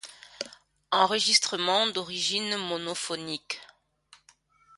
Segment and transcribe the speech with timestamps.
[0.89, 3.61] Enregistrement d'origine monophonique.